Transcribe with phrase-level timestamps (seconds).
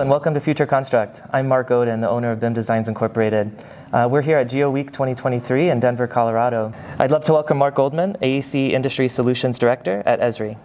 [0.00, 1.20] And welcome to Future Construct.
[1.30, 3.52] I'm Mark Oden, the owner of BIM Designs Incorporated.
[3.92, 6.72] Uh, we're here at Geo Week 2023 in Denver, Colorado.
[6.98, 10.56] I'd love to welcome Marc Goldman, AEC Industry Solutions Director at Esri.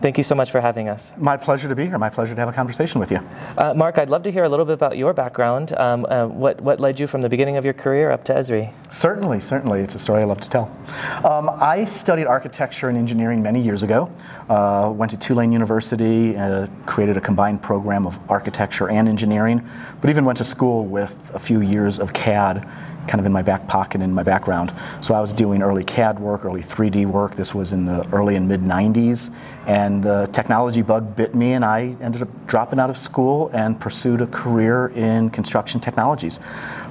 [0.00, 1.14] Thank you so much for having us.
[1.16, 1.96] My pleasure to be here.
[1.96, 3.20] My pleasure to have a conversation with you.
[3.56, 5.72] Uh, Marc, I'd love to hear a little bit about your background.
[5.78, 8.72] Um, uh, what, what led you from the beginning of your career up to Esri?
[8.90, 9.80] Certainly, certainly.
[9.80, 10.76] It's a story I love to tell.
[11.24, 14.12] Um, I studied architecture and engineering many years ago.
[14.50, 19.66] Uh, went to Tulane University, uh, created a combined program of architecture and engineering,
[20.02, 22.68] but even went to school with a few years of CAD
[23.06, 24.72] kind of in my back pocket in my background.
[25.00, 27.34] So I was doing early CAD work, early 3D work.
[27.36, 29.30] This was in the early and mid 90s.
[29.66, 33.80] And the technology bug bit me, and I ended up dropping out of school and
[33.80, 36.38] pursued a career in construction technologies.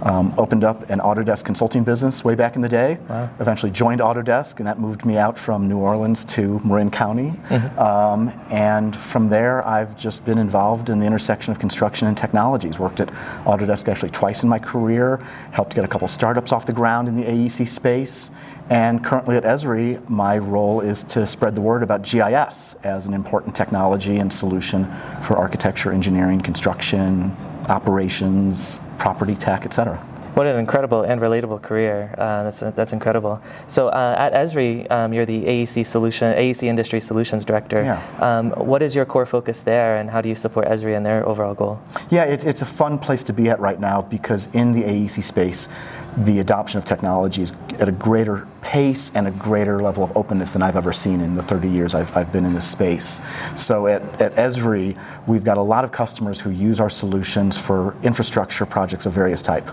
[0.04, 2.98] Um, opened up an Autodesk consulting business way back in the day.
[3.08, 3.30] Wow.
[3.40, 7.30] Eventually joined Autodesk, and that moved me out from New Orleans to Marin County.
[7.48, 7.80] Mm-hmm.
[7.80, 12.80] Um, and from there, I've just been involved in the intersection of construction and technologies.
[12.80, 13.08] Worked at
[13.46, 15.18] Autodesk actually twice in my career,
[15.52, 18.30] helped get a couple startups off the ground in the AEC space.
[18.70, 23.14] And currently at Esri, my role is to spread the word about GIS as an
[23.14, 24.86] important technology and solution
[25.22, 27.36] for architecture, engineering, construction,
[27.70, 29.98] operations, property tech, et cetera.
[30.34, 32.16] What an incredible and relatable career.
[32.18, 33.40] Uh, that's, that's incredible.
[33.68, 37.84] So uh, at Esri, um, you're the AEC solution, AEC Industry Solutions Director.
[37.84, 38.02] Yeah.
[38.18, 41.28] Um, what is your core focus there, and how do you support Esri and their
[41.30, 41.80] overall goal?
[42.10, 45.24] Yeah, it's, it's a fun place to be at right now because in the AEC
[45.24, 45.70] space,
[46.18, 50.54] the adoption of technology is at a greater pace and a greater level of openness
[50.54, 53.20] than I've ever seen in the 30 years I've, I've been in this space.
[53.56, 57.96] So at, at Esri, we've got a lot of customers who use our solutions for
[58.04, 59.70] infrastructure projects of various type.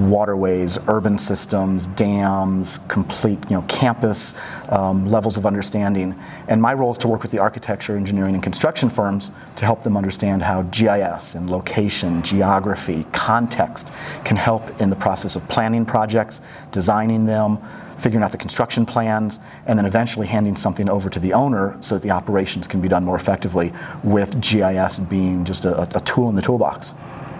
[0.00, 4.34] Waterways, urban systems, dams, complete you know, campus
[4.68, 6.14] um, levels of understanding.
[6.48, 9.82] And my role is to work with the architecture, engineering, and construction firms to help
[9.82, 13.92] them understand how GIS and location, geography, context
[14.24, 16.40] can help in the process of planning projects,
[16.72, 17.58] designing them,
[17.98, 21.94] figuring out the construction plans, and then eventually handing something over to the owner so
[21.94, 23.72] that the operations can be done more effectively
[24.02, 26.92] with GIS being just a, a tool in the toolbox.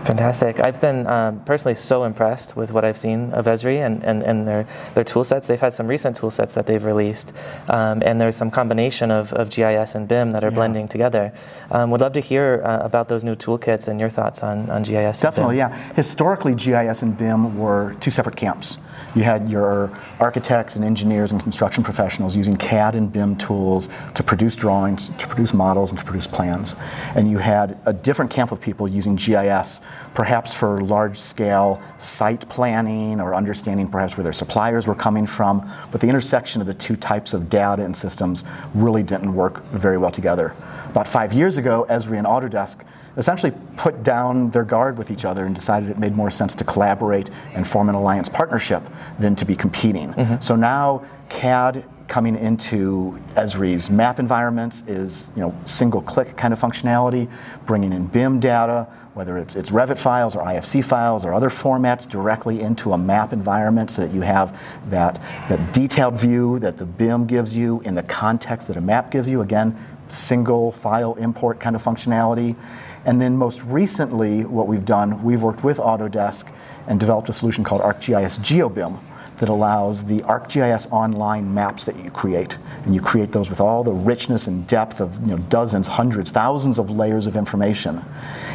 [0.04, 0.60] Fantastic.
[0.60, 4.46] I've been um, personally so impressed with what I've seen of Esri and, and, and
[4.46, 5.48] their, their tool sets.
[5.48, 7.34] They've had some recent tool sets that they've released,
[7.68, 10.54] um, and there's some combination of, of GIS and BIM that are yeah.
[10.54, 11.32] blending together.
[11.70, 14.82] Um, would love to hear uh, about those new toolkits and your thoughts on, on
[14.82, 15.20] GIS.
[15.20, 15.76] Definitely, yeah.
[15.92, 18.78] Historically, GIS and BIM were two separate camps.
[19.14, 24.22] You had your architects and engineers and construction professionals using CAD and BIM tools to
[24.22, 26.76] produce drawings, to produce models, and to produce plans.
[27.14, 29.80] And you had a different camp of people using GIS,
[30.14, 35.68] perhaps for large scale site planning or understanding perhaps where their suppliers were coming from.
[35.90, 38.44] But the intersection of the two types of data and systems
[38.74, 40.54] really didn't work very well together.
[40.90, 42.84] About five years ago, Esri and Autodesk
[43.16, 46.64] essentially put down their guard with each other and decided it made more sense to
[46.64, 48.82] collaborate and form an alliance partnership
[49.18, 50.12] than to be competing.
[50.12, 50.40] Mm-hmm.
[50.40, 56.60] So now CAD coming into Esri's map environments is you know single click kind of
[56.60, 57.30] functionality,
[57.66, 62.08] bringing in BIM data, whether it's, it's Revit files or IFC files or other formats
[62.08, 64.58] directly into a map environment so that you have
[64.90, 65.16] that,
[65.48, 69.28] that detailed view that the BIM gives you in the context that a map gives
[69.28, 69.40] you.
[69.40, 69.76] Again,
[70.12, 72.56] single file import kind of functionality.
[73.04, 76.52] And then most recently, what we've done, we've worked with Autodesk
[76.86, 79.00] and developed a solution called ArcGIS GeoBIM
[79.38, 82.58] that allows the ArcGIS online maps that you create.
[82.84, 86.30] And you create those with all the richness and depth of you know, dozens, hundreds,
[86.30, 88.04] thousands of layers of information.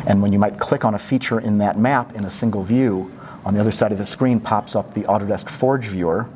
[0.06, 3.12] And when you might click on a feature in that map in a single view,
[3.46, 6.28] on the other side of the screen pops up the Autodesk Forge viewer,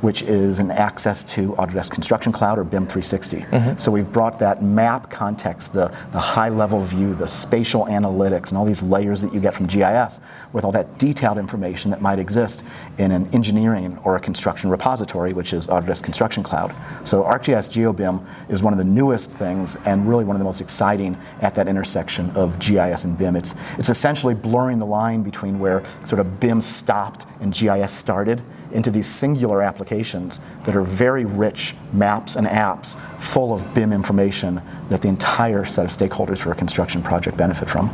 [0.00, 3.38] which is an access to Autodesk Construction Cloud or BIM 360.
[3.38, 3.78] Mm-hmm.
[3.78, 8.58] So we've brought that map context, the, the high level view, the spatial analytics, and
[8.58, 10.20] all these layers that you get from GIS
[10.52, 12.62] with all that detailed information that might exist
[12.98, 16.74] in an engineering or a construction repository, which is Autodesk Construction Cloud.
[17.04, 20.60] So ArcGIS GeoBIM is one of the newest things and really one of the most
[20.60, 23.36] exciting at that intersection of GIS and BIM.
[23.36, 28.42] It's, it's essentially blurring the line between where sort of BIM stopped and GIS started
[28.72, 34.62] into these singular applications that are very rich maps and apps full of BIM information
[34.88, 37.90] that the entire set of stakeholders for a construction project benefit from.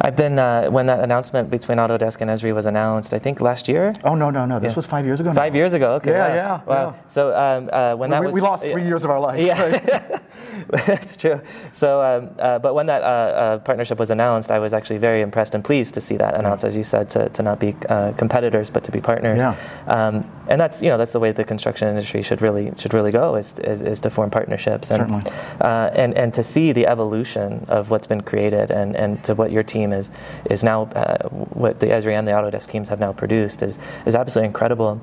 [0.00, 3.68] I've been, uh, when that announcement between Autodesk and Esri was announced, I think last
[3.68, 3.94] year?
[4.04, 4.60] Oh, no, no, no.
[4.60, 4.76] This yeah.
[4.76, 5.36] was five years ago now.
[5.36, 6.12] Five years ago, okay.
[6.12, 6.34] Yeah, wow.
[6.34, 6.64] yeah.
[6.64, 6.90] Wow.
[6.90, 7.08] yeah.
[7.08, 8.34] So um, uh, when that we, was.
[8.34, 9.42] We lost three years of our life.
[9.42, 9.60] Yeah.
[9.60, 10.20] Right?
[10.86, 11.40] That's true.
[11.72, 15.22] So, um, uh, but when that uh, uh, partnership was announced, I was actually very
[15.22, 18.12] impressed and pleased to see that announced, as you said, to, to not be uh,
[18.12, 19.38] competitors, but to be partners.
[19.38, 19.56] Yeah.
[19.86, 20.07] Um,
[20.48, 23.12] and that's, you know, that's the way way the construction industry should really should really
[23.12, 25.22] go is, is, is to form partnerships and, Certainly.
[25.60, 29.50] uh, and and to see the evolution of what's been created and, and to what
[29.52, 30.10] your team is
[30.50, 34.14] is now uh, what the Esri and the Autodesk teams have now produced is is
[34.14, 35.00] absolutely incredible.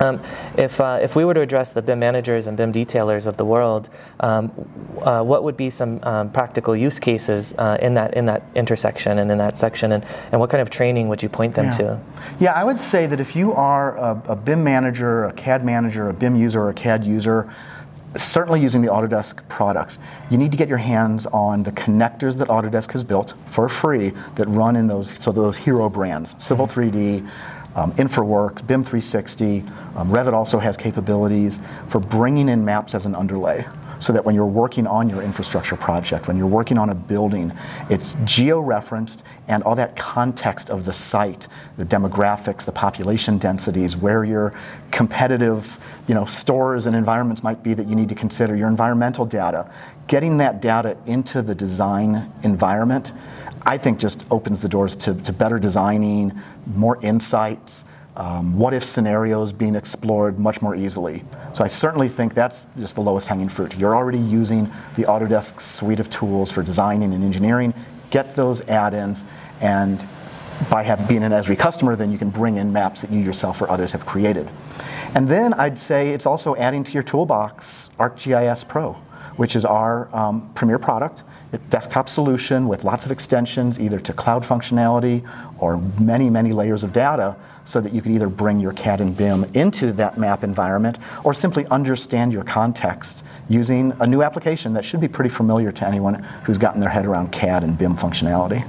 [0.00, 0.20] Um,
[0.56, 3.44] if, uh, if we were to address the BIM managers and BIM detailers of the
[3.44, 3.88] world,
[4.20, 4.50] um,
[5.02, 9.18] uh, what would be some um, practical use cases uh, in, that, in that intersection
[9.18, 11.70] and in that section, and, and what kind of training would you point them yeah.
[11.70, 12.00] to?
[12.40, 16.08] Yeah, I would say that if you are a, a BIM manager, a CAD manager,
[16.08, 17.52] a BIM user, or a CAD user,
[18.16, 19.98] certainly using the Autodesk products,
[20.30, 24.12] you need to get your hands on the connectors that Autodesk has built for free
[24.36, 27.28] that run in those so those hero brands, Civil 3D,
[27.74, 29.60] um, InfraWorks, BIM 360.
[29.96, 33.66] Um, Revit also has capabilities for bringing in maps as an underlay
[34.00, 37.52] so that when you're working on your infrastructure project, when you're working on a building,
[37.88, 41.48] it's geo-referenced and all that context of the site,
[41.78, 44.52] the demographics, the population densities, where your
[44.90, 49.24] competitive you know, stores and environments might be that you need to consider, your environmental
[49.24, 49.70] data.
[50.06, 53.12] Getting that data into the design environment,
[53.66, 56.32] I think just opens the doors to, to better designing,
[56.66, 57.84] more insights,
[58.16, 61.24] um, what if scenarios being explored much more easily.
[61.52, 63.76] So I certainly think that's just the lowest hanging fruit.
[63.76, 67.74] You're already using the Autodesk suite of tools for designing and engineering.
[68.10, 69.24] Get those add-ins,
[69.60, 70.06] and
[70.70, 73.60] by having being an Esri customer, then you can bring in maps that you yourself
[73.60, 74.48] or others have created.
[75.14, 78.96] And then I'd say it's also adding to your toolbox ArcGIS Pro,
[79.36, 81.22] which is our um, premier product.
[81.70, 85.28] Desktop solution with lots of extensions, either to cloud functionality
[85.58, 89.16] or many, many layers of data, so that you can either bring your CAD and
[89.16, 94.84] BIM into that map environment or simply understand your context using a new application that
[94.84, 98.64] should be pretty familiar to anyone who's gotten their head around CAD and BIM functionality.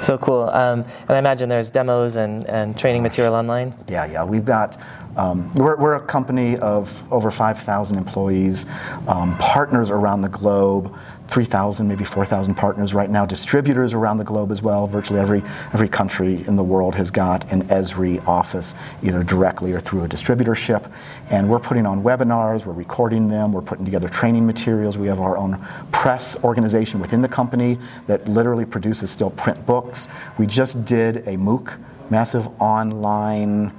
[0.00, 0.48] So cool.
[0.50, 3.74] Um, and I imagine there's demos and, and training material online?
[3.88, 4.24] Yeah, yeah.
[4.24, 4.80] We've got,
[5.16, 8.66] um, we're, we're, a company of over 5,000 employees,
[9.08, 10.94] um, partners around the globe.
[11.28, 14.86] 3,000, maybe 4,000 partners right now, distributors around the globe as well.
[14.86, 15.42] Virtually every,
[15.72, 20.08] every country in the world has got an Esri office, either directly or through a
[20.08, 20.90] distributorship.
[21.30, 24.96] And we're putting on webinars, we're recording them, we're putting together training materials.
[24.96, 30.08] We have our own press organization within the company that literally produces still print books.
[30.38, 31.78] We just did a MOOC,
[32.10, 33.72] massive online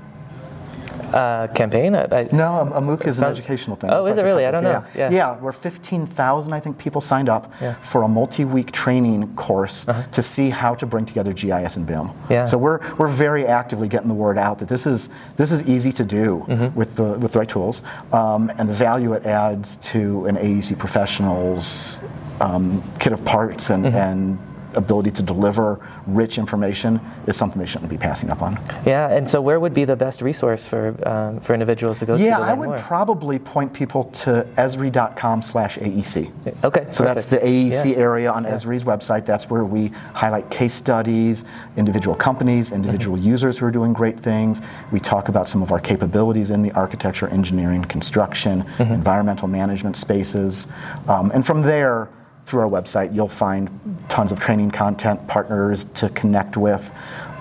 [1.13, 1.95] uh, campaign?
[1.95, 3.89] I, I, no, a, a MOOC is an educational thing.
[3.91, 4.45] Oh, is it really?
[4.45, 4.83] I don't know.
[4.95, 5.11] Yeah, yeah.
[5.11, 7.75] yeah where 15,000, I think, people signed up yeah.
[7.75, 10.03] for a multi-week training course uh-huh.
[10.11, 12.11] to see how to bring together GIS and BIM.
[12.29, 12.45] Yeah.
[12.45, 15.91] So we're, we're very actively getting the word out that this is, this is easy
[15.93, 16.77] to do mm-hmm.
[16.77, 20.77] with, the, with the right tools, um, and the value it adds to an AEC
[20.77, 21.99] professional's
[22.41, 23.95] um, kit of parts and, mm-hmm.
[23.95, 24.39] and
[24.75, 28.53] ability to deliver rich information is something they shouldn't be passing up on.
[28.85, 32.15] Yeah, and so where would be the best resource for um, for individuals to go
[32.15, 32.29] yeah, to?
[32.29, 32.79] Yeah, I would more?
[32.79, 36.63] probably point people to esri.com slash AEC.
[36.63, 36.85] Okay.
[36.89, 37.15] So perfect.
[37.15, 37.97] that's the AEC yeah.
[37.97, 38.51] area on yeah.
[38.51, 39.25] Esri's website.
[39.25, 43.27] That's where we highlight case studies, individual companies, individual mm-hmm.
[43.27, 44.61] users who are doing great things.
[44.91, 48.93] We talk about some of our capabilities in the architecture, engineering, construction, mm-hmm.
[48.93, 50.67] environmental management spaces.
[51.07, 52.09] Um, and from there,
[52.47, 53.69] through our website, you'll find
[54.07, 56.91] tons of training content, partners to connect with.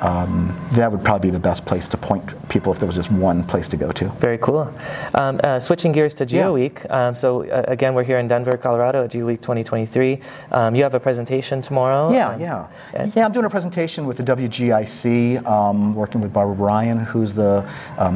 [0.01, 3.11] Um, that would probably be the best place to point people if there was just
[3.11, 4.09] one place to go to.
[4.19, 4.75] Very cool.
[5.15, 6.85] Um, uh, switching gears to GeoWeek.
[6.85, 7.09] Yeah.
[7.09, 10.21] Um, so uh, again, we're here in Denver, Colorado at GeoWeek 2023.
[10.51, 12.13] Um, you have a presentation tomorrow.
[12.13, 12.69] Yeah, um, yeah,
[13.15, 13.25] yeah.
[13.25, 17.67] I'm doing a presentation with the WGIC, um, working with Barbara Ryan, who's the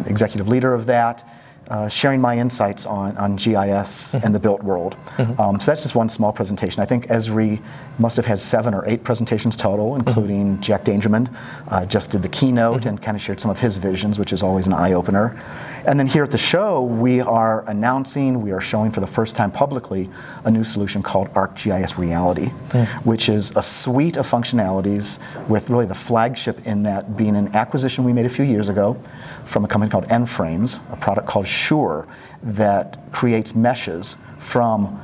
[0.06, 1.24] executive leader of that
[1.70, 4.26] uh, sharing my insights on, on GIS mm-hmm.
[4.26, 4.96] and the built world.
[5.16, 5.40] Mm-hmm.
[5.40, 6.82] Um, so that's just one small presentation.
[6.82, 7.62] I think Esri
[7.98, 10.08] must have had seven or eight presentations total, mm-hmm.
[10.08, 10.62] including mm-hmm.
[10.62, 11.34] Jack Dangermond
[11.68, 12.88] uh, just did the keynote mm-hmm.
[12.88, 15.40] and kind of shared some of his visions, which is always an eye opener.
[15.86, 19.36] And then here at the show, we are announcing, we are showing for the first
[19.36, 20.10] time publicly
[20.44, 22.86] a new solution called ArcGIS Reality, mm.
[23.04, 25.18] which is a suite of functionalities
[25.48, 29.00] with really the flagship in that being an acquisition we made a few years ago
[29.46, 32.06] from a company called nFrames, a product called Sure
[32.42, 35.00] that creates meshes from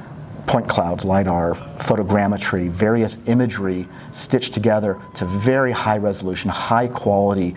[0.46, 7.54] point clouds, LIDAR, photogrammetry, various imagery stitched together to very high resolution, high quality,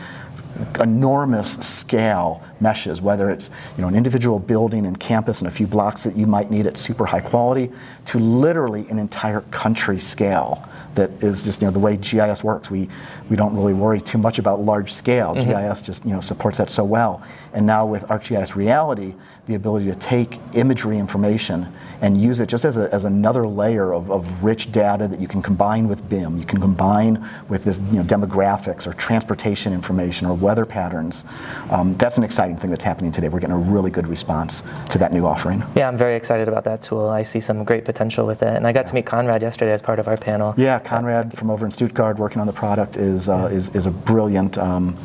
[0.79, 5.67] enormous scale meshes, whether it's you know, an individual building and campus and a few
[5.67, 7.71] blocks that you might need at super high quality,
[8.05, 12.69] to literally an entire country scale that is just you know the way GIS works.
[12.69, 12.89] We
[13.29, 15.35] we don't really worry too much about large scale.
[15.35, 15.69] Mm-hmm.
[15.69, 17.23] GIS just you know supports that so well.
[17.53, 19.15] And now with ArcGIS Reality,
[19.49, 21.67] the ability to take imagery information
[22.01, 25.27] and use it just as, a, as another layer of, of rich data that you
[25.27, 26.37] can combine with BIM.
[26.37, 31.25] You can combine with this you know demographics or transportation information or weather patterns.
[31.71, 33.27] Um, that's an exciting thing that's happening today.
[33.27, 35.63] We're getting a really good response to that new offering.
[35.75, 37.09] Yeah, I'm very excited about that tool.
[37.09, 39.81] I see some great potential with it, and I got to meet Konrad yesterday as
[39.81, 40.53] part of our panel.
[40.57, 43.91] Yeah, Konrad from over in Stuttgart working on the product is uh, is, is a
[43.91, 44.59] brilliant.
[44.59, 44.95] Um,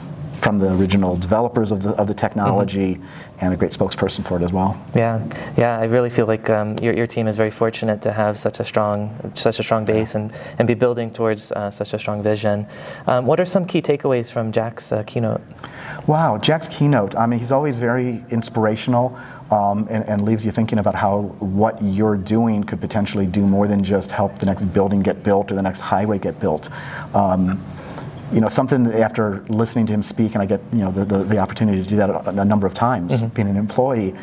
[0.44, 3.38] from the original developers of the, of the technology mm-hmm.
[3.40, 4.78] and a great spokesperson for it as well.
[4.94, 8.36] Yeah, yeah, I really feel like um, your, your team is very fortunate to have
[8.38, 8.94] such a strong
[9.34, 10.20] such a strong base yeah.
[10.20, 12.66] and, and be building towards uh, such a strong vision.
[13.06, 15.40] Um, what are some key takeaways from Jack's uh, keynote?
[16.06, 17.16] Wow, Jack's keynote.
[17.16, 19.18] I mean, he's always very inspirational.
[19.50, 23.68] Um, and, and, leaves you thinking about how what you're doing could potentially do more
[23.68, 26.70] than just help the next building get built or the next highway get built.
[27.14, 27.62] Um,
[28.34, 31.18] you know, something after listening to him speak, and I get you know the, the,
[31.22, 33.28] the opportunity to do that a, a number of times, mm-hmm.
[33.28, 34.14] being an employee,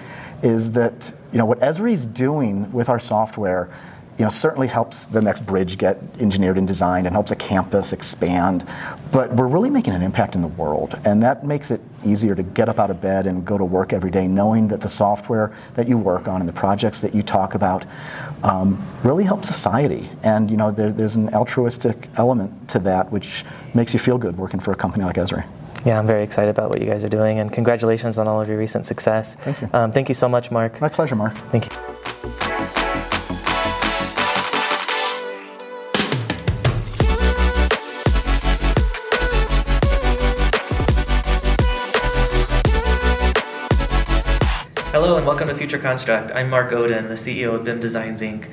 [0.43, 3.69] is that you know what Esri's doing with our software
[4.17, 7.93] you know, certainly helps the next bridge get engineered and designed and helps a campus
[7.93, 8.67] expand.
[9.11, 12.43] But we're really making an impact in the world, and that makes it easier to
[12.43, 15.55] get up out of bed and go to work every day, knowing that the software
[15.75, 17.85] that you work on and the projects that you talk about
[18.43, 20.09] um, really help society.
[20.23, 24.37] And you know, there, there's an altruistic element to that, which makes you feel good
[24.37, 25.45] working for a company like Esri.
[25.85, 28.47] Yeah, I'm very excited about what you guys are doing, and congratulations on all of
[28.47, 29.35] your recent success.
[29.35, 29.69] Thank you.
[29.73, 30.79] Um, thank you so much, Mark.
[30.79, 31.35] My pleasure, Mark.
[31.49, 32.50] Thank you.
[45.01, 46.31] Hello and welcome to Future Construct.
[46.31, 48.47] I'm Mark Oden, the CEO of BIM Designs Inc.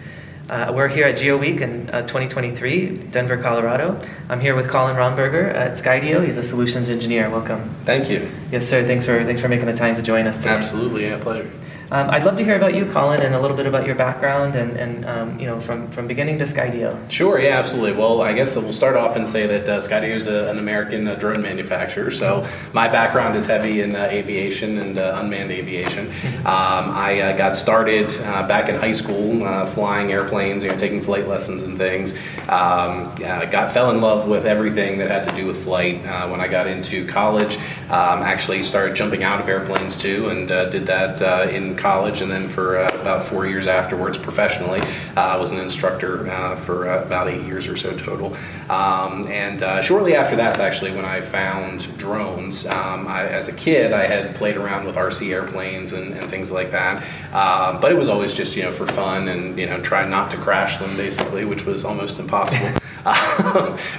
[0.49, 4.00] Uh, we're here at Geo Week in uh, 2023, Denver, Colorado.
[4.31, 6.25] I'm here with Colin Romberger at Skydio.
[6.25, 7.28] He's a solutions engineer.
[7.28, 7.69] Welcome.
[7.85, 8.31] Thank you.
[8.50, 8.83] Yes, sir.
[8.83, 10.49] Thanks for thanks for making the time to join us today.
[10.49, 11.50] Absolutely, yeah, pleasure.
[11.90, 14.57] Um, I'd love to hear about you, Colin, and a little bit about your background
[14.57, 17.11] and, and um, you know, from, from beginning to Skydio.
[17.11, 17.92] Sure, yeah, absolutely.
[17.92, 21.09] Well, I guess we'll start off and say that uh, Skydio is a, an American
[21.09, 22.11] uh, drone manufacturer.
[22.11, 26.09] So my background is heavy in uh, aviation and uh, unmanned aviation.
[26.40, 31.00] Um, I uh, got started uh, back in high school flying airplanes, you know, taking
[31.00, 32.18] flight lessons and things.
[32.50, 36.49] Um, got fell in love with everything that had to do with flight when I
[36.49, 37.57] got into college.
[37.88, 42.49] Um, actually started jumping out of airplanes too, and did that in college, and then
[42.49, 44.80] for uh, about four years afterwards professionally.
[45.16, 48.37] Uh, I was an instructor uh, for uh, about eight years or so total.
[48.68, 52.66] Um, and uh, shortly after that's actually when I found drones.
[52.66, 56.50] Um, I, as a kid, I had played around with RC airplanes and, and things
[56.50, 59.80] like that, um, but it was always just you know for fun and you know
[59.80, 62.70] try not to crash them basically, which was almost impossible.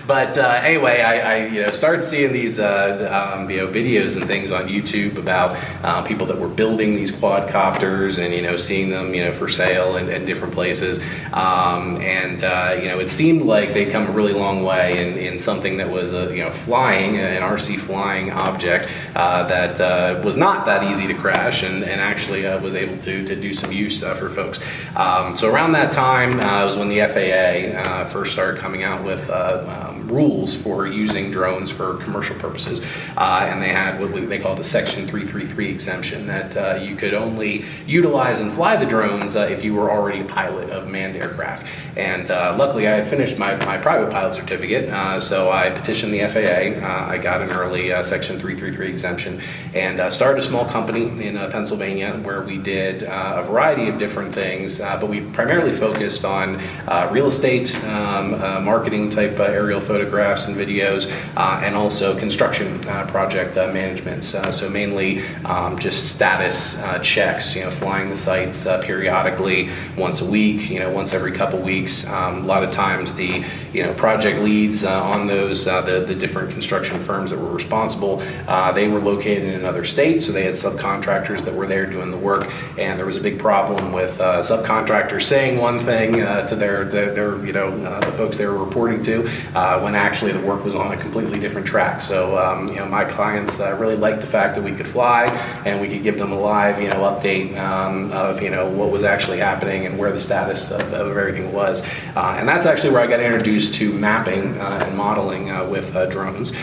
[0.07, 4.17] but uh, anyway, I, I, you know started seeing these uh, um, you know videos
[4.17, 7.68] and things on YouTube about uh, people that were building these quadcopters
[8.17, 10.99] and you know seeing them you know for sale in, in different places,
[11.33, 15.17] um, and uh, you know it seemed like they'd come a really long way in,
[15.17, 20.21] in something that was a you know flying an RC flying object uh, that uh,
[20.23, 23.71] was not that easy to crash and, and actually was able to to do some
[23.71, 24.59] use for folks.
[24.95, 29.87] Um, so around that time was when the FAA first started coming out with uh,
[29.89, 32.81] um, rules for using drones for commercial purposes,
[33.17, 37.13] uh, and they had what they called a Section 333 exemption that uh, you could
[37.13, 41.15] only utilize and fly the drones uh, if you were already a pilot of manned
[41.15, 41.67] aircraft.
[41.97, 46.13] And uh, luckily, I had finished my, my private pilot certificate, uh, so I petitioned
[46.13, 46.85] the FAA.
[46.85, 49.41] I got an early Section 333 exemption
[49.73, 54.79] and started a small company in Pennsylvania where we did a variety of different things,
[54.79, 56.59] but we primarily focused on
[57.11, 58.31] real estate, um,
[58.63, 64.23] marketing type aerial photographs and videos, uh, and also construction uh, project uh, management.
[64.23, 70.69] so mainly um, just status checks, you know, flying the sites periodically, once a week,
[70.69, 72.07] you know, once every couple weeks.
[72.07, 76.51] Um, a lot of times the you know project leads on those the, the different
[76.51, 78.17] construction firms that were responsible,
[78.73, 82.17] they were located in another state, so they had subcontractors that were there doing the
[82.17, 87.13] work, and there was a big problem with subcontractors saying one thing to their, their,
[87.13, 90.75] their you know the folks they were reporting to uh, when actually the work was
[90.75, 92.01] on a completely different track.
[92.01, 95.25] So, um, you know, my clients uh, really liked the fact that we could fly
[95.65, 98.91] and we could give them a live, you know, update um, of, you know, what
[98.91, 101.83] was actually happening and where the status of, of everything was.
[102.15, 105.95] Uh, and that's actually where I got introduced to mapping uh, and modeling uh, with
[105.95, 106.53] uh, drones.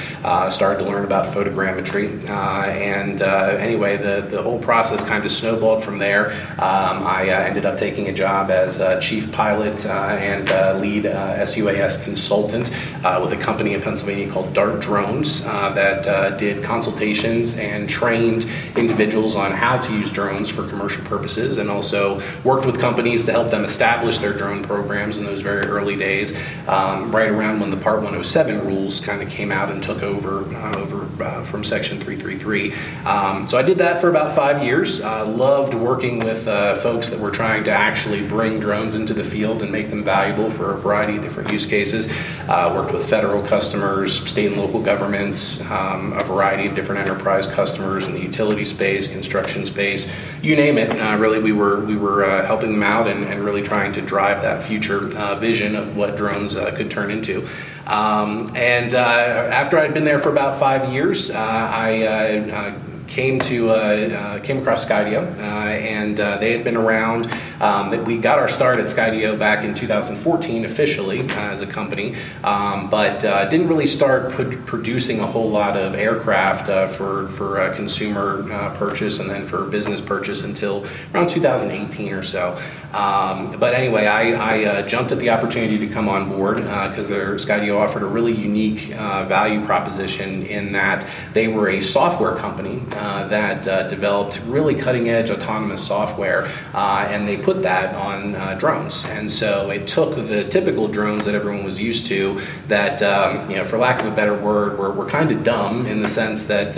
[0.50, 2.06] started to learn about photogrammetry.
[2.28, 6.33] and anyway, the, the whole process kind of snowballed from there.
[6.59, 12.73] Um, I ended up taking a job as chief pilot and lead SUAS consultant
[13.04, 18.47] uh, with a company in Pennsylvania called DARTdrones uh, that uh, did consultations and trained
[18.76, 23.33] individuals on how to use drones for commercial purposes and also worked with companies to
[23.33, 26.37] help them establish their drone programs in those very early days,
[26.67, 30.43] um, right around when the Part 107 rules kind of came out and took over
[30.57, 32.73] uh, over uh, from Section 333.
[33.05, 35.01] Um, so I did that for about five years.
[35.01, 36.45] loved working with
[36.83, 40.51] folks that were trying to actually bring drones into the field and make them valuable
[40.51, 42.09] for a variety of different use cases.
[42.49, 47.47] Uh, worked with federal customers, state and local governments, um, a variety of different enterprise
[47.47, 50.11] customers in the utility space, construction space,
[50.47, 50.91] you name it.
[50.91, 54.00] Uh, really, we were we were uh, helping them out and, and, really trying to
[54.00, 57.47] drive that future uh, vision of what drones uh, could turn into.
[57.87, 62.75] Um, and uh, after I'd been there for about five years, I
[63.07, 67.31] came to uh, uh, came across Skydio, uh, and they had been around.
[67.61, 72.91] Um, we got our start at Skydio back in 2014 officially as a company, um,
[72.91, 73.21] but
[73.51, 74.33] didn't really start
[74.67, 78.43] producing a whole lot of aircraft for for consumer
[78.77, 82.59] purchase and then for business purchase until around 2018 or so.
[82.97, 87.11] Um, but anyway, I, I uh, jumped at the opportunity to come on board because
[87.11, 92.37] uh, Skydio offered a really unique uh, value proposition in that they were a software
[92.37, 97.95] company uh, that uh, developed really cutting edge autonomous software, uh, and they put that
[97.95, 99.05] on drones.
[99.07, 103.57] And so it took the typical drones that everyone was used to, that, um, you
[103.57, 106.47] know, for lack of a better word, were, were kind of dumb in the sense
[106.47, 106.76] that,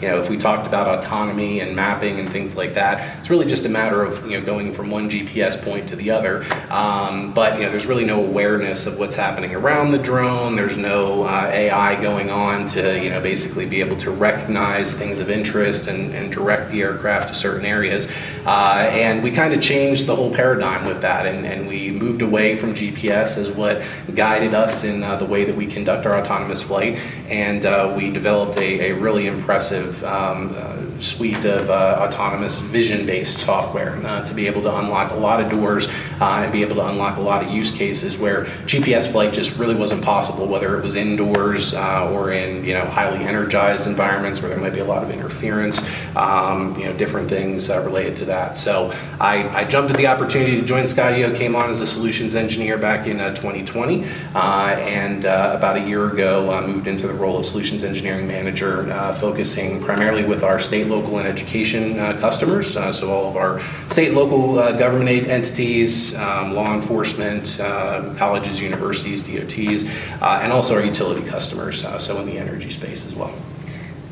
[0.00, 3.46] you know, if we talked about autonomy and mapping and things like that, it's really
[3.46, 6.44] just a matter of, you know, going from one GPS point to the other.
[6.70, 10.56] Um, but, you know, there's really no awareness of what's happening around the drone.
[10.56, 15.30] There's no AI going on to, you know, basically be able to recognize things of
[15.30, 18.10] interest interest and, and direct the aircraft to certain areas.
[18.44, 22.20] Uh, and we kind of changed the whole paradigm with that, and, and, we moved
[22.20, 23.82] away from GPS as what
[24.14, 28.10] guided us in uh, the way that we conduct our autonomous flight, and uh, we
[28.10, 30.73] developed a, a really impressive um, uh,
[31.04, 35.50] suite of uh, autonomous vision-based software uh, to be able to unlock a lot of
[35.50, 35.88] doors
[36.20, 39.74] and be able to unlock a lot of use cases where GPS flight just really
[39.74, 44.58] wasn't possible, whether it was indoors or in you know highly energized environments where there
[44.58, 45.82] might be a lot of interference
[46.16, 48.56] um, you know, different things uh, related to that.
[48.56, 52.34] So I, I, jumped at the opportunity to join Skydio, came on as a solutions
[52.34, 54.38] engineer back in uh, 2020, uh,
[54.78, 58.84] and uh, about a year ago uh, moved into the role of solutions engineering manager,
[59.14, 62.72] focusing primarily with our state, local, and education customers.
[62.72, 69.22] so all of our state and local government entities, um, law enforcement, um, colleges, universities,
[69.22, 69.84] DOTs,
[70.22, 73.34] and also our utility customers, so in the energy space as well.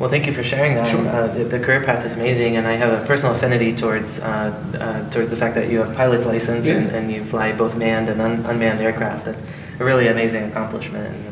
[0.03, 0.89] Well, thank you for sharing that.
[0.89, 1.07] Sure.
[1.09, 4.53] Uh, the, the, career path is amazing, and I have a personal affinity towards uh,
[4.75, 6.75] uh, towards the fact that you have pilot's license yeah.
[6.75, 9.27] and, and, you fly both manned and un- unmanned aircraft.
[9.27, 9.43] That's
[9.79, 11.07] a really amazing accomplishment.
[11.07, 11.29] And,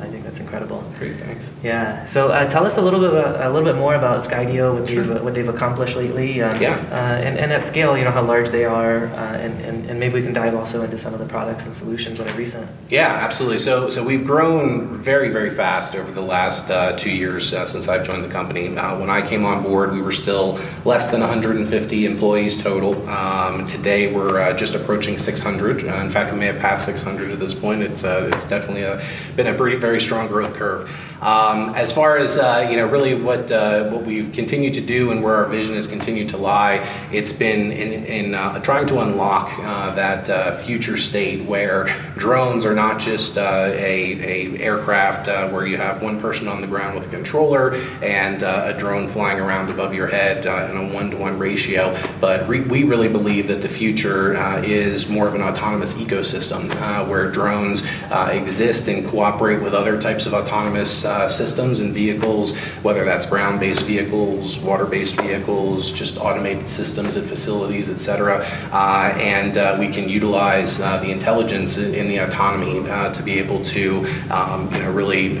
[0.00, 0.82] I think that's incredible.
[0.98, 1.48] Great, thanks.
[1.62, 2.04] Yeah.
[2.06, 4.90] So uh, tell us a little bit about, a little bit more about Skydio, what,
[4.90, 5.04] sure.
[5.04, 6.42] they've, what they've accomplished lately.
[6.42, 6.74] Um, yeah.
[6.90, 10.00] Uh, and, and at scale, you know how large they are, uh, and, and, and
[10.00, 12.68] maybe we can dive also into some of the products and solutions that are recent.
[12.90, 13.58] Yeah, absolutely.
[13.58, 17.86] So so we've grown very very fast over the last uh, two years uh, since
[17.86, 18.76] I've joined the company.
[18.76, 23.08] Uh, when I came on board, we were still less than 150 employees total.
[23.08, 25.84] Um, today we're just approaching 600.
[25.84, 27.82] in fact, we may have passed 600 at this point.
[27.82, 29.00] It's it's definitely a,
[29.36, 30.90] been a pretty very very growth curve.
[31.24, 35.10] Um, as far as uh, you know, really what uh, what we've continued to do
[35.10, 39.00] and where our vision has continued to lie, it's been in, in uh, trying to
[39.00, 41.86] unlock uh, that uh, future state where
[42.18, 46.66] drones are not just uh, a, a aircraft where you have one person on the
[46.66, 51.38] ground with a controller and a drone flying around above your head in a one-to-one
[51.38, 56.68] ratio, but re- we really believe that the future is more of an autonomous ecosystem
[57.08, 57.82] where drones
[58.30, 63.60] exist and cooperate with other types of autonomous uh, systems and vehicles, whether that's ground
[63.60, 68.44] based vehicles, water based vehicles, just automated systems at facilities, et cetera.
[68.72, 73.62] Uh, and uh, we can utilize uh, the intelligence in the autonomy to be able
[73.62, 75.38] to um, you know, really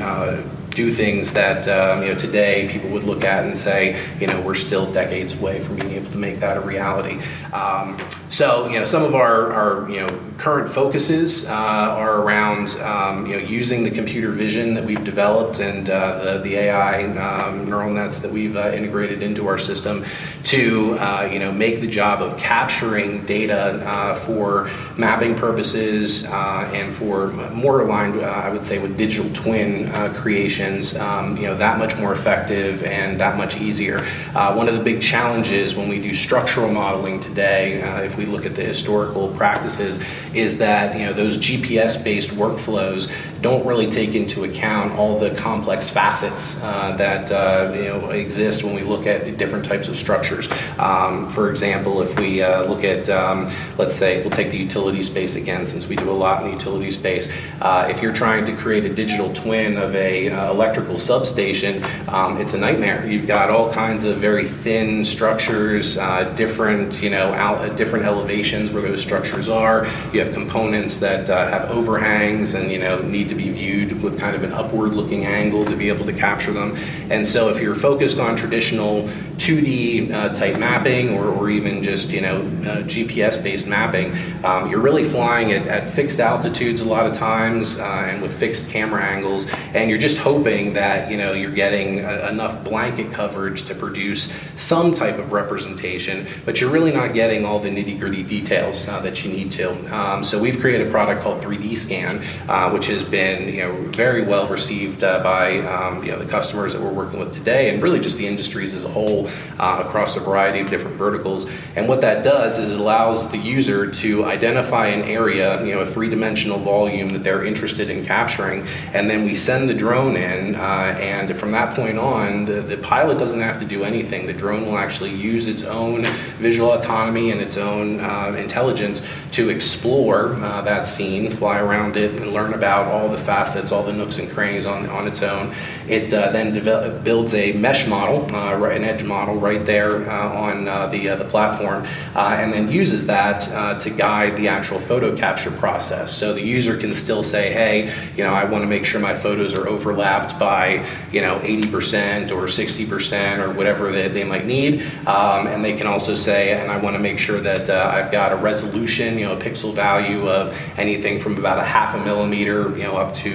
[0.74, 4.40] do things that um, you know today people would look at and say, you know,
[4.40, 7.20] we're still decades away from being able to make that a reality.
[7.52, 7.96] Um,
[8.34, 13.26] so you know, some of our, our you know current focuses uh, are around um,
[13.26, 17.68] you know using the computer vision that we've developed and uh, the, the AI um,
[17.68, 20.04] neural nets that we've uh, integrated into our system
[20.42, 24.68] to uh, you know make the job of capturing data uh, for
[24.98, 31.36] mapping purposes uh, and for more aligned, I would say, with digital twin creations, um,
[31.36, 34.04] you know, that much more effective and that much easier.
[34.32, 38.54] One of the big challenges when we do structural modeling today, if we look at
[38.54, 40.00] the historical practices,
[40.34, 43.10] is that you know those GPS-based workflows
[43.44, 48.64] don't really take into account all the complex facets uh, that uh, you know exist
[48.64, 50.48] when we look at different types of structures.
[50.78, 55.02] Um, for example, if we uh, look at, um, let's say, we'll take the utility
[55.02, 57.30] space again, since we do a lot in the utility space.
[57.60, 62.40] Uh, if you're trying to create a digital twin of a uh, electrical substation, um,
[62.40, 63.06] it's a nightmare.
[63.06, 68.72] You've got all kinds of very thin structures, uh, different, you know, out, different elevations
[68.72, 69.84] where those structures are.
[70.14, 74.34] You have components that have overhangs and you know need to be viewed with kind
[74.36, 76.76] of an upward-looking angle to be able to capture them.
[77.10, 82.10] And so, if you're focused on traditional 2D uh, type mapping or, or, even just
[82.10, 84.12] you know uh, GPS-based mapping,
[84.44, 88.32] um, you're really flying at, at, fixed altitudes a lot of times uh, and with
[88.36, 93.12] fixed camera angles, and you're just hoping that you know you're getting a, enough blanket
[93.12, 98.22] coverage to produce some type of representation, but you're really not getting all the nitty-gritty
[98.22, 99.70] details uh, that you need to.
[99.94, 103.74] Um, so we've created a product called 3D Scan, uh, which has been you know
[103.90, 107.72] very well received uh, by um, you know the customers that we're working with today,
[107.72, 109.23] and really just the industries as a whole
[109.58, 111.48] uh, across a variety of different verticals.
[111.76, 115.80] And what that does is it allows the user to identify an area, you know,
[115.80, 120.54] a three-dimensional volume that they're interested in capturing, and then we send the drone in,
[120.54, 124.26] uh, and from that point on, the, the pilot doesn't have to do anything.
[124.26, 126.04] The drone will actually use its own
[126.38, 132.20] visual autonomy and its own uh, intelligence to explore uh, that scene, fly around it,
[132.20, 135.54] and learn about all the facets, all the nooks and crannies on, on its own.
[135.88, 140.28] It uh, then develop, builds a mesh model, uh, an edge model right there uh,
[140.32, 143.40] on uh, the, uh, the platform, and then uses that
[143.80, 146.12] to guide the actual photo capture process.
[146.12, 149.14] So the user can still say, hey, you know, I want to make sure my
[149.14, 154.82] photos are overlapped by, you know, 80% or 60% or whatever they, they might need.
[155.06, 158.32] Um, and they can also say, and I want to make sure that I've got
[158.32, 162.70] a resolution, you know, a pixel value of anything from about a half a millimeter,
[162.76, 163.30] you know, up to,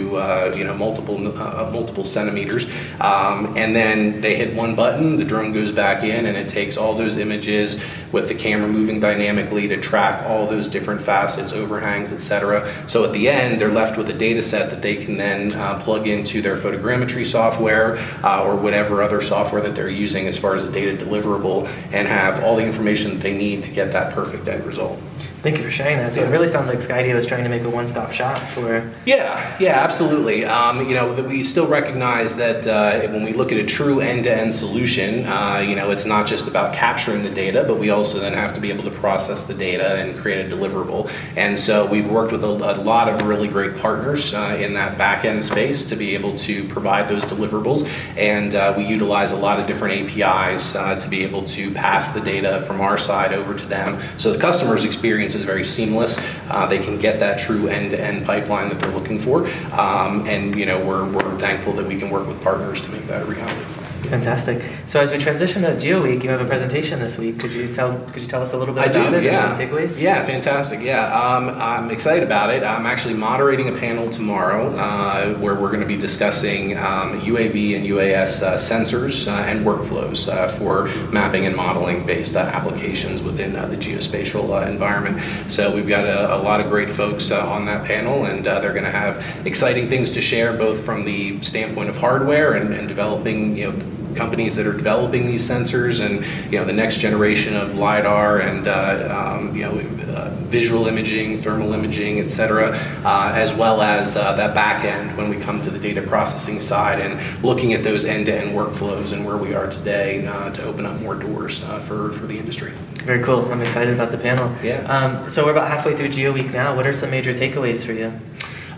[0.57, 2.65] you know, multiple, multiple centimeters.
[2.99, 6.77] Um, and then they hit one button, the drone goes back in and it takes
[6.77, 12.11] all those images with the camera moving dynamically to track all those different facets, overhangs,
[12.11, 12.71] etc.
[12.87, 15.79] So at the end, they're left with a data set that they can then uh,
[15.79, 20.55] plug into their photogrammetry software uh, or whatever other software that they're using as far
[20.55, 24.13] as a data deliverable and have all the information that they need to get that
[24.13, 24.99] perfect end result.
[25.41, 26.11] Thank you for sharing that.
[26.11, 26.27] So yeah.
[26.27, 28.91] it really sounds like Skydio is trying to make a one-stop shop for.
[29.05, 30.43] Yeah, yeah, absolutely.
[30.43, 34.53] Um, you know, we still recognize that uh, when we look at a true end-to-end
[34.53, 38.33] solution, uh, you know, it's not just about capturing the data, but we also then
[38.33, 41.09] have to be able to process the data and create a deliverable.
[41.37, 44.97] And so we've worked with a, a lot of really great partners uh, in that
[44.97, 47.87] back-end space to be able to provide those deliverables.
[48.17, 52.11] And uh, we utilize a lot of different APIs uh, to be able to pass
[52.11, 55.63] the data from our side over to them, so the customer's experience experience is very
[55.63, 56.19] seamless.
[56.49, 60.65] Uh, they can get that true end-to-end pipeline that they're looking for, um, and you
[60.65, 63.78] know we're, we're thankful that we can work with partners to make that a reality.
[64.07, 64.63] Fantastic.
[64.87, 67.39] So as we transition to Geo Week, you have a presentation this week.
[67.39, 69.51] Could you tell Could you tell us a little bit I about do, it yeah.
[69.51, 69.99] and some takeaways?
[69.99, 70.81] Yeah, fantastic.
[70.81, 72.63] Yeah, um, I'm excited about it.
[72.63, 77.75] I'm actually moderating a panel tomorrow uh, where we're going to be discussing um, UAV
[77.75, 83.21] and UAS uh, sensors uh, and workflows uh, for mapping and modeling based uh, applications
[83.21, 85.21] within uh, the geospatial environment.
[85.51, 88.85] So we've got a, a lot of great folks on that panel, and they're going
[88.85, 93.55] to have exciting things to share, both from the standpoint of hardware and, and developing,
[93.55, 93.88] you know
[94.19, 96.13] companies that are developing these sensors and
[96.51, 98.77] you know the next generation of lidar and uh,
[99.17, 99.73] um, you know
[100.13, 105.15] uh, visual imaging, thermal imaging, et cetera, uh, as well as uh, that back end
[105.15, 109.23] when we come to the data processing side and looking at those end-to-end workflows and
[109.27, 110.09] where we are today
[110.53, 112.71] to open up more doors uh, for, for the industry.
[113.05, 113.49] Very cool.
[113.51, 114.51] I'm excited about the panel.
[114.63, 114.81] Yeah.
[114.93, 116.75] Um, so we're about halfway through Geo Week now.
[116.75, 118.11] What are some major takeaways for you?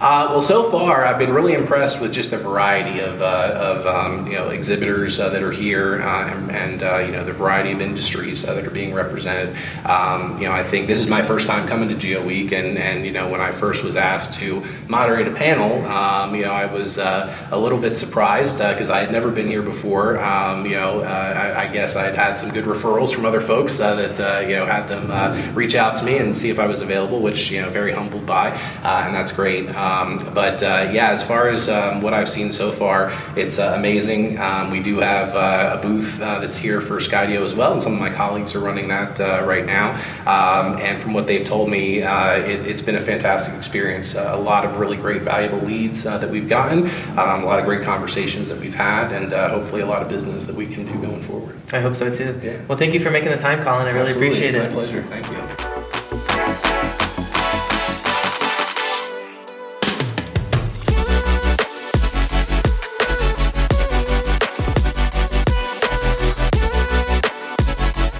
[0.02, 3.86] Uh, well, so far I've been really impressed with just the variety of, uh, of
[3.86, 7.34] um, you know exhibitors uh, that are here uh, and, and uh, you know the
[7.34, 9.56] variety of industries uh, that are being represented.
[9.86, 12.80] Um, you know, I think this is my first time coming to Geo Week, and,
[12.80, 16.52] and you know when I first was asked to moderate a panel, um, you know
[16.52, 20.20] I was a little bit surprised because I had never been here before.
[20.20, 24.50] Um, you know, I, I, guess I'd had some good referrals from other folks that
[24.50, 27.52] you know had them reach out to me and see if I was available, which
[27.52, 29.70] you know very humbled by, and that's great.
[29.92, 33.74] Um, but uh, yeah, as far as um, what I've seen so far, it's uh,
[33.78, 34.40] amazing.
[34.40, 37.82] Um, we do have uh, a booth uh, that's here for Skydio as well, and
[37.82, 39.92] some of my colleagues are running that uh, right now.
[40.22, 44.16] Um, and from what they've told me, it, has been a fantastic experience.
[44.16, 46.86] a lot of really great, valuable leads that we've gotten,
[47.18, 50.46] um, a lot of great conversations that we've had, and hopefully a lot of business
[50.46, 51.58] that we can do going forward.
[51.74, 52.40] I hope so too.
[52.42, 52.58] Yeah.
[52.68, 53.88] Well, thank you for making the time, Colin.
[53.88, 54.28] I really Absolutely.
[54.28, 54.64] appreciate it.
[54.64, 55.04] My pleasure.
[55.04, 55.61] Thank you.